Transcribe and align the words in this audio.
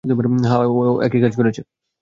হ্যাঁ, 0.43 0.65
ও 0.71 0.79
এইকাজ 1.05 1.33
করেছে। 1.37 1.61